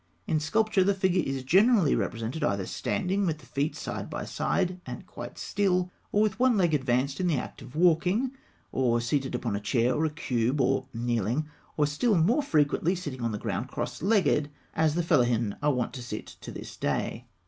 [0.25, 4.81] In sculpture, the figure is generally represented either standing with the feet side by side
[4.83, 8.31] and quite still, or with one leg advanced in the act of walking;
[8.71, 13.21] or seated upon a chair or a cube; or kneeling; or, still more frequently, sitting
[13.21, 17.27] on the ground cross legged, as the fellahin are wont to sit to this day.